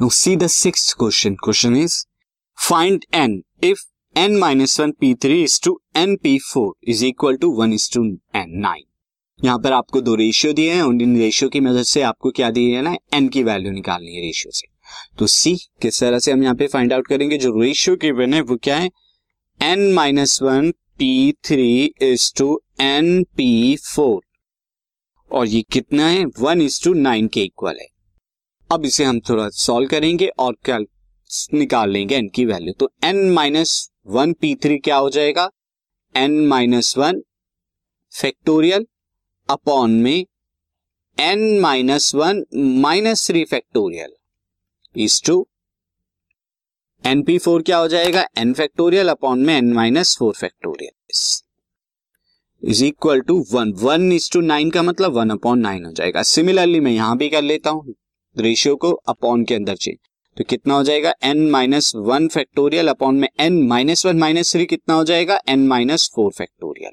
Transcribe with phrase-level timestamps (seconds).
[0.00, 1.36] Now see the sixth question.
[1.36, 2.06] Question is,
[2.58, 3.42] find n.
[3.62, 3.82] If
[4.16, 7.88] n minus one P three is to N P four is equal to one is
[7.94, 8.04] to
[8.36, 8.84] nine nine
[9.40, 12.50] यहाँ पर आपको दो ratio दिए हैं, और in ratio की मदद से आपको क्या
[12.50, 12.82] दिए है?
[12.82, 14.66] ना एन की वैल्यू निकालनी है रेशियो से।
[15.18, 17.38] तो सी किस तरह से हम यहाँ पे फाइंड आउट करेंगे?
[17.38, 18.90] जो रेशियो गिवन है, वो क्या है?
[19.60, 24.20] N minus one P three is to N P four
[25.30, 26.24] और ये कितना है?
[26.40, 27.88] वन इज़ टू नाइन के इक्वल है।
[28.70, 30.78] अब इसे हम थोड़ा सॉल्व करेंगे और क्या
[31.54, 33.72] निकाल लेंगे एन की वैल्यू तो N minus
[34.06, 35.48] one P three क्या हो जाएगा?
[36.14, 37.20] N minus one
[38.12, 38.86] factorial
[39.48, 40.26] upon में
[41.18, 42.44] N minus one
[42.82, 44.14] minus three factorial
[44.96, 45.46] is to
[47.04, 48.26] N P four क्या हो जाएगा?
[48.38, 50.92] एन फैक्टोरियल अपॉन में N minus four factorial
[52.62, 56.22] is equal to one one is to nine का मतलब one upon nine हो जाएगा।
[56.22, 57.94] Similarly मैं यहाँ भी कर लेता हूँ।
[58.36, 59.96] रेशियो को अपॉन के अंदर चेंज
[60.36, 61.12] तो कितना हो जाएगा?
[61.22, 65.38] N minus one factorial upon में N minus one minus three कितना हो जाएगा?
[65.48, 66.92] N minus four factorial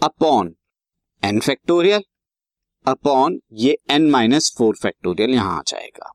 [0.00, 0.54] upon
[1.22, 2.02] N factorial
[2.86, 6.12] upon ये एन माइनस फोर फैक्टोरियल यहाँ आ जाएगा.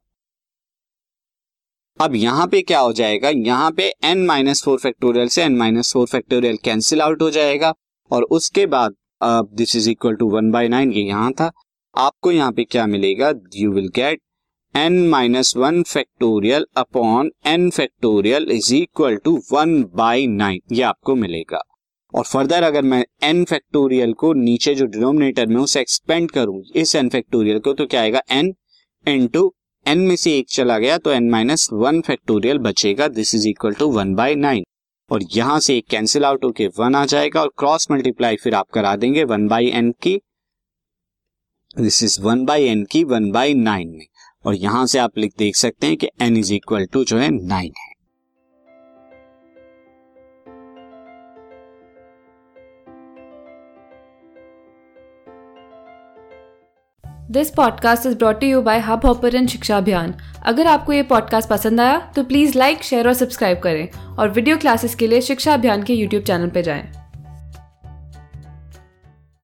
[2.00, 3.30] अब यहाँ पे क्या हो जाएगा?
[3.30, 7.74] यहाँ पे एन माइनस फोर फैक्टोरियल से N minus four factorial cancel out हो जाएगा
[8.12, 11.52] और उसके बाद this is equal to one by nine ये यहाँ था.
[11.96, 13.32] आपको यहाँ पे क्या मिलेगा?
[13.56, 14.20] You will get
[14.76, 21.16] N minus one factorial upon N factorial is equal to one by nine ये आपको
[21.16, 21.62] मिलेगा।
[22.14, 26.96] और फर्दर अगर मैं एन फैक्टोरियल को नीचे जो डिनोमिनेटर में उसे एक्सपेंड करूँ, इस
[26.96, 28.22] एन फैक्टोरियल को तो क्या आएगा?
[28.32, 28.54] एन
[29.06, 29.54] इंटू
[29.86, 33.74] एन में से एक चला गया तो एन माइनस वन फैक्टोरियल बचेगा। This is equal
[33.74, 34.64] to one by nine
[35.12, 38.70] और यहाँ से एक कैंसिल आउट होके वन आ जाएगा, और क्रॉस मल्टीप्लाई फिर आप
[38.74, 40.20] करा देंगे वन बाई एन की।
[41.78, 44.06] This is one by N की वन बाई नाइन में।
[44.46, 47.30] और यहाँ से आप लिख देख सकते हैं कि एन इज़ इक्वल टू जो है
[47.30, 47.92] नाइन है।
[57.32, 60.14] This podcast is brought you by Hubhopper शिक्षा अभियान
[60.46, 64.58] अगर आपको ये पॉडकास्ट पसंद आया तो प्लीज़ लाइक शेयर और सब्सक्राइब करें। और वीडियो
[64.58, 67.03] क्लासेस के लिए शिक्षा अभियान के यूट्यूब चैनल पर जाएँ।